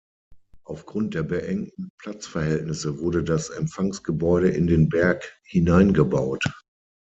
[0.65, 6.43] Aufgrund der beengten Platzverhältnisse wurde das Empfangsgebäude in den Berg hineingebaut.